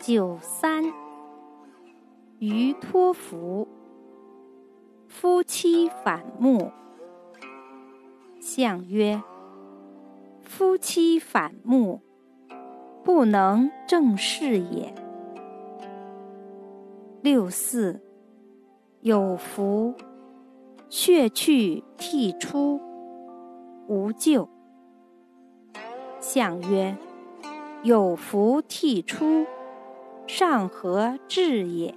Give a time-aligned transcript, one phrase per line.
[0.00, 0.82] 九三，
[2.38, 3.68] 于托福。
[5.06, 6.72] 夫妻反目，
[8.40, 9.22] 相曰：
[10.40, 12.00] 夫妻反目，
[13.04, 14.94] 不能正视也。
[17.20, 18.00] 六四，
[19.02, 19.94] 有福，
[20.88, 22.80] 血去涕出，
[23.86, 24.48] 无咎。
[26.20, 26.96] 相曰：
[27.82, 29.44] 有福涕出，
[30.32, 31.92] 上何至也？